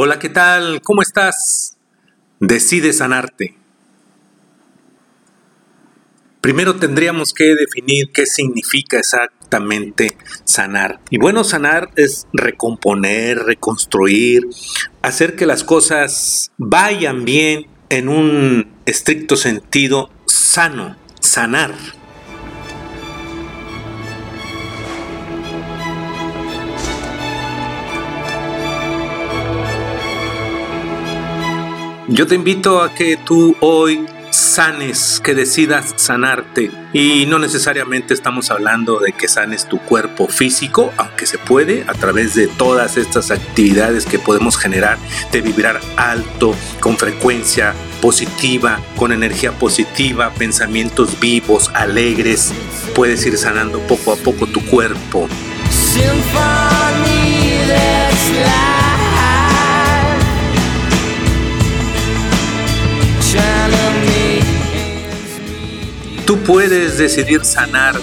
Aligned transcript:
Hola, 0.00 0.20
¿qué 0.20 0.28
tal? 0.28 0.80
¿Cómo 0.80 1.02
estás? 1.02 1.76
Decide 2.38 2.92
sanarte. 2.92 3.56
Primero 6.40 6.76
tendríamos 6.76 7.34
que 7.34 7.56
definir 7.56 8.12
qué 8.14 8.24
significa 8.24 9.00
exactamente 9.00 10.16
sanar. 10.44 11.00
Y 11.10 11.18
bueno, 11.18 11.42
sanar 11.42 11.90
es 11.96 12.28
recomponer, 12.32 13.38
reconstruir, 13.38 14.46
hacer 15.02 15.34
que 15.34 15.46
las 15.46 15.64
cosas 15.64 16.52
vayan 16.58 17.24
bien 17.24 17.66
en 17.88 18.08
un 18.08 18.70
estricto 18.86 19.36
sentido 19.36 20.10
sano, 20.26 20.94
sanar. 21.18 21.74
Yo 32.10 32.26
te 32.26 32.34
invito 32.34 32.80
a 32.80 32.94
que 32.94 33.18
tú 33.18 33.54
hoy 33.60 34.06
sanes, 34.30 35.20
que 35.22 35.34
decidas 35.34 35.92
sanarte. 35.96 36.70
Y 36.94 37.26
no 37.26 37.38
necesariamente 37.38 38.14
estamos 38.14 38.50
hablando 38.50 38.98
de 38.98 39.12
que 39.12 39.28
sanes 39.28 39.68
tu 39.68 39.78
cuerpo 39.78 40.26
físico, 40.26 40.90
aunque 40.96 41.26
se 41.26 41.36
puede 41.36 41.84
a 41.86 41.92
través 41.92 42.34
de 42.34 42.46
todas 42.46 42.96
estas 42.96 43.30
actividades 43.30 44.06
que 44.06 44.18
podemos 44.18 44.56
generar, 44.56 44.96
de 45.32 45.42
vibrar 45.42 45.82
alto, 45.96 46.54
con 46.80 46.96
frecuencia 46.96 47.74
positiva, 48.00 48.80
con 48.96 49.12
energía 49.12 49.52
positiva, 49.52 50.30
pensamientos 50.30 51.20
vivos, 51.20 51.70
alegres. 51.74 52.54
Puedes 52.94 53.26
ir 53.26 53.36
sanando 53.36 53.80
poco 53.80 54.14
a 54.14 54.16
poco 54.16 54.46
tu 54.46 54.64
cuerpo. 54.64 55.28
Tú 66.28 66.36
puedes 66.40 66.98
decidir 66.98 67.42
sanar 67.42 67.94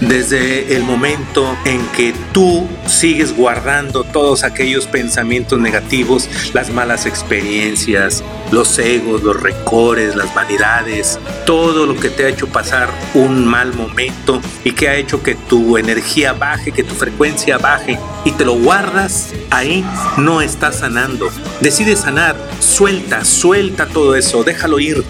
desde 0.00 0.76
el 0.76 0.84
momento 0.84 1.58
en 1.64 1.84
que 1.88 2.14
tú 2.30 2.68
sigues 2.86 3.36
guardando 3.36 4.04
todos 4.04 4.44
aquellos 4.44 4.86
pensamientos 4.86 5.58
negativos, 5.58 6.30
las 6.52 6.70
malas 6.70 7.06
experiencias, 7.06 8.22
los 8.52 8.78
egos, 8.78 9.24
los 9.24 9.42
recores, 9.42 10.14
las 10.14 10.32
vanidades, 10.32 11.18
todo 11.44 11.86
lo 11.86 11.98
que 11.98 12.08
te 12.08 12.24
ha 12.24 12.28
hecho 12.28 12.46
pasar 12.46 12.88
un 13.14 13.44
mal 13.44 13.74
momento 13.74 14.40
y 14.62 14.70
que 14.70 14.88
ha 14.88 14.94
hecho 14.94 15.20
que 15.24 15.34
tu 15.34 15.76
energía 15.76 16.34
baje, 16.34 16.70
que 16.70 16.84
tu 16.84 16.94
frecuencia 16.94 17.58
baje 17.58 17.98
y 18.24 18.30
te 18.30 18.44
lo 18.44 18.54
guardas, 18.54 19.32
ahí 19.50 19.84
no 20.18 20.40
estás 20.40 20.76
sanando. 20.78 21.30
Decide 21.60 21.96
sanar, 21.96 22.36
suelta, 22.60 23.24
suelta 23.24 23.86
todo 23.86 24.14
eso, 24.14 24.44
déjalo 24.44 24.78
ir. 24.78 25.02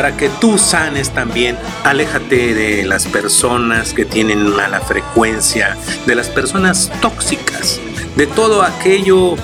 Para 0.00 0.16
que 0.16 0.30
tú 0.30 0.56
sanes 0.56 1.10
también, 1.10 1.58
aléjate 1.84 2.54
de 2.54 2.86
las 2.86 3.06
personas 3.06 3.92
que 3.92 4.06
tienen 4.06 4.48
mala 4.48 4.80
frecuencia, 4.80 5.76
de 6.06 6.14
las 6.14 6.30
personas 6.30 6.90
tóxicas, 7.02 7.78
de 8.16 8.26
todo 8.26 8.62
aquello 8.62 9.34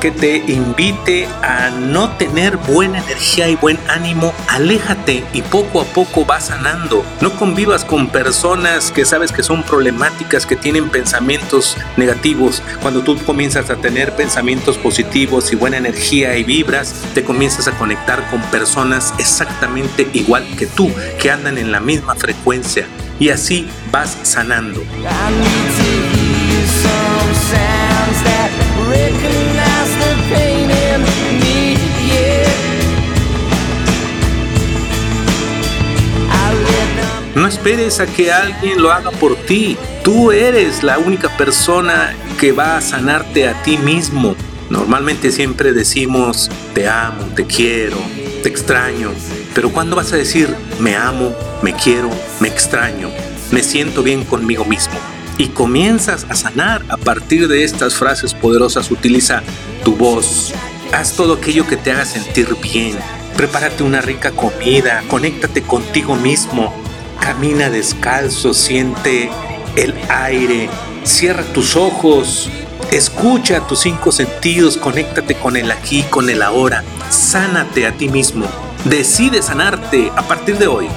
que 0.00 0.10
te 0.10 0.38
invite 0.38 1.28
a 1.42 1.70
no 1.70 2.10
tener 2.16 2.56
buena 2.56 2.98
energía 2.98 3.48
y 3.48 3.56
buen 3.56 3.78
ánimo, 3.86 4.32
aléjate 4.48 5.24
y 5.34 5.42
poco 5.42 5.82
a 5.82 5.84
poco 5.84 6.24
vas 6.24 6.46
sanando. 6.46 7.04
No 7.20 7.36
convivas 7.36 7.84
con 7.84 8.08
personas 8.08 8.90
que 8.90 9.04
sabes 9.04 9.30
que 9.30 9.42
son 9.42 9.62
problemáticas, 9.62 10.46
que 10.46 10.56
tienen 10.56 10.88
pensamientos 10.88 11.76
negativos. 11.98 12.62
Cuando 12.80 13.02
tú 13.02 13.18
comienzas 13.24 13.68
a 13.68 13.76
tener 13.76 14.16
pensamientos 14.16 14.78
positivos 14.78 15.52
y 15.52 15.56
buena 15.56 15.76
energía 15.76 16.36
y 16.36 16.44
vibras, 16.44 16.94
te 17.14 17.22
comienzas 17.22 17.68
a 17.68 17.72
conectar 17.72 18.28
con 18.30 18.40
personas 18.50 19.12
exactamente 19.18 20.08
igual 20.14 20.46
que 20.56 20.66
tú, 20.66 20.90
que 21.18 21.30
andan 21.30 21.58
en 21.58 21.72
la 21.72 21.80
misma 21.80 22.14
frecuencia. 22.14 22.86
Y 23.18 23.28
así 23.28 23.68
vas 23.92 24.16
sanando. 24.22 24.82
No 37.40 37.46
esperes 37.46 38.00
a 38.00 38.06
que 38.06 38.30
alguien 38.30 38.82
lo 38.82 38.92
haga 38.92 39.10
por 39.12 39.34
ti. 39.34 39.78
Tú 40.04 40.30
eres 40.30 40.82
la 40.82 40.98
única 40.98 41.34
persona 41.38 42.14
que 42.38 42.52
va 42.52 42.76
a 42.76 42.82
sanarte 42.82 43.48
a 43.48 43.62
ti 43.62 43.78
mismo. 43.78 44.36
Normalmente 44.68 45.32
siempre 45.32 45.72
decimos, 45.72 46.50
te 46.74 46.86
amo, 46.86 47.24
te 47.34 47.46
quiero, 47.46 47.96
te 48.42 48.50
extraño. 48.50 49.12
Pero 49.54 49.72
¿cuándo 49.72 49.96
vas 49.96 50.12
a 50.12 50.18
decir, 50.18 50.54
me 50.80 50.96
amo, 50.96 51.34
me 51.62 51.72
quiero, 51.72 52.10
me 52.40 52.48
extraño, 52.48 53.08
me 53.52 53.62
siento 53.62 54.02
bien 54.02 54.22
conmigo 54.24 54.66
mismo? 54.66 54.98
Y 55.38 55.46
comienzas 55.46 56.26
a 56.28 56.34
sanar 56.34 56.84
a 56.90 56.98
partir 56.98 57.48
de 57.48 57.64
estas 57.64 57.94
frases 57.94 58.34
poderosas. 58.34 58.90
Utiliza 58.90 59.42
tu 59.82 59.96
voz. 59.96 60.52
Haz 60.92 61.16
todo 61.16 61.32
aquello 61.32 61.66
que 61.66 61.78
te 61.78 61.90
haga 61.90 62.04
sentir 62.04 62.54
bien. 62.62 62.98
Prepárate 63.34 63.82
una 63.82 64.02
rica 64.02 64.30
comida. 64.32 65.02
Conéctate 65.08 65.62
contigo 65.62 66.16
mismo 66.16 66.89
Camina 67.20 67.70
descalzo, 67.70 68.54
siente 68.54 69.30
el 69.76 69.94
aire, 70.08 70.68
cierra 71.04 71.44
tus 71.44 71.76
ojos, 71.76 72.50
escucha 72.90 73.66
tus 73.66 73.80
cinco 73.80 74.10
sentidos, 74.10 74.76
conéctate 74.76 75.34
con 75.34 75.56
el 75.56 75.70
aquí, 75.70 76.02
con 76.04 76.28
el 76.30 76.42
ahora, 76.42 76.82
sánate 77.10 77.86
a 77.86 77.92
ti 77.92 78.08
mismo, 78.08 78.46
decide 78.84 79.42
sanarte 79.42 80.10
a 80.16 80.22
partir 80.22 80.58
de 80.58 80.66
hoy. 80.66 80.88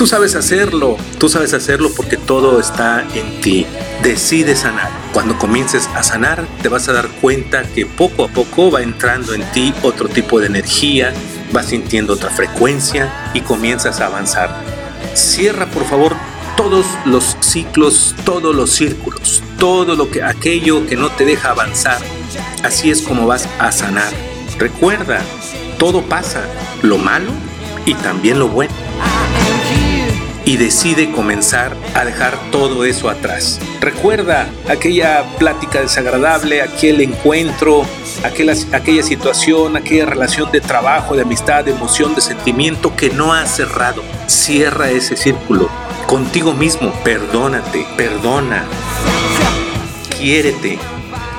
Tú 0.00 0.06
sabes 0.06 0.34
hacerlo, 0.34 0.96
tú 1.18 1.28
sabes 1.28 1.52
hacerlo 1.52 1.90
porque 1.94 2.16
todo 2.16 2.58
está 2.58 3.06
en 3.14 3.42
ti. 3.42 3.66
Decide 4.02 4.56
sanar. 4.56 4.88
Cuando 5.12 5.36
comiences 5.36 5.90
a 5.94 6.02
sanar, 6.02 6.46
te 6.62 6.70
vas 6.70 6.88
a 6.88 6.94
dar 6.94 7.08
cuenta 7.20 7.64
que 7.64 7.84
poco 7.84 8.24
a 8.24 8.28
poco 8.28 8.70
va 8.70 8.80
entrando 8.80 9.34
en 9.34 9.42
ti 9.52 9.74
otro 9.82 10.08
tipo 10.08 10.40
de 10.40 10.46
energía, 10.46 11.12
vas 11.52 11.66
sintiendo 11.66 12.14
otra 12.14 12.30
frecuencia 12.30 13.12
y 13.34 13.42
comienzas 13.42 14.00
a 14.00 14.06
avanzar. 14.06 14.64
Cierra, 15.12 15.66
por 15.66 15.84
favor, 15.84 16.16
todos 16.56 16.86
los 17.04 17.36
ciclos, 17.40 18.14
todos 18.24 18.56
los 18.56 18.70
círculos, 18.70 19.42
todo 19.58 19.96
lo 19.96 20.10
que 20.10 20.22
aquello 20.22 20.86
que 20.86 20.96
no 20.96 21.10
te 21.10 21.26
deja 21.26 21.50
avanzar. 21.50 21.98
Así 22.62 22.90
es 22.90 23.02
como 23.02 23.26
vas 23.26 23.46
a 23.58 23.70
sanar. 23.70 24.14
Recuerda, 24.58 25.20
todo 25.78 26.00
pasa, 26.00 26.40
lo 26.80 26.96
malo 26.96 27.32
y 27.84 27.92
también 27.92 28.38
lo 28.38 28.48
bueno 28.48 28.89
y 30.50 30.56
decide 30.56 31.12
comenzar 31.12 31.76
a 31.94 32.04
dejar 32.04 32.36
todo 32.50 32.84
eso 32.84 33.08
atrás. 33.08 33.60
Recuerda 33.80 34.48
aquella 34.68 35.22
plática 35.38 35.80
desagradable, 35.80 36.60
aquel 36.60 37.00
encuentro, 37.02 37.84
aquella, 38.24 38.54
aquella 38.72 39.04
situación, 39.04 39.76
aquella 39.76 40.06
relación 40.06 40.50
de 40.50 40.60
trabajo, 40.60 41.14
de 41.14 41.22
amistad, 41.22 41.64
de 41.64 41.70
emoción, 41.70 42.16
de 42.16 42.20
sentimiento 42.20 42.96
que 42.96 43.10
no 43.10 43.32
ha 43.32 43.46
cerrado. 43.46 44.02
Cierra 44.26 44.90
ese 44.90 45.16
círculo 45.16 45.68
contigo 46.08 46.52
mismo. 46.52 46.92
Perdónate, 47.04 47.86
perdona. 47.96 48.64
Quiérete, 50.18 50.80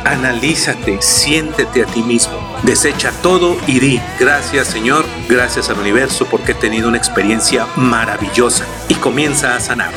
analízate, 0.06 1.02
siéntete 1.02 1.84
a 1.84 1.86
ti 1.86 2.02
mismo, 2.02 2.34
desecha 2.64 3.12
todo 3.22 3.58
y 3.68 3.80
di, 3.80 4.02
gracias 4.20 4.68
Señor, 4.68 5.06
gracias 5.30 5.70
al 5.70 5.80
universo 5.80 6.26
porque 6.26 6.54
he 6.54 6.56
tenido 6.56 6.88
una 6.88 6.98
experiencia 6.98 7.68
maravillosa 7.76 8.66
y 8.90 8.96
comienza 8.96 9.56
a 9.56 9.60
sanar. 9.60 9.92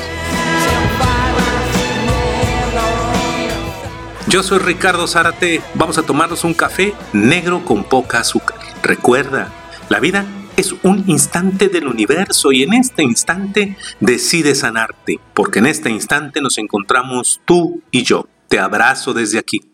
Yo 4.27 4.43
soy 4.43 4.59
Ricardo 4.59 5.07
Zárate, 5.07 5.61
vamos 5.75 5.99
a 5.99 6.03
tomarnos 6.03 6.45
un 6.45 6.55
café 6.55 6.95
negro 7.13 7.65
con 7.65 7.85
poca 7.85 8.19
azúcar. 8.21 8.59
Recuerda, 8.83 9.53
la 9.89 10.01
vida 10.01 10.25
es 10.57 10.75
un 10.83 11.05
instante 11.07 11.69
del 11.69 11.87
universo 11.87 12.51
y 12.53 12.63
en 12.63 12.75
este 12.75 13.03
instante 13.03 13.77
decide 14.01 14.55
sanarte, 14.55 15.21
porque 15.35 15.59
en 15.59 15.67
este 15.67 15.91
instante 15.91 16.41
nos 16.41 16.59
encontramos 16.59 17.41
tú 17.45 17.83
y 17.91 18.03
yo. 18.03 18.27
Te 18.49 18.59
abrazo 18.59 19.15
desde 19.15 19.39
aquí. 19.39 19.61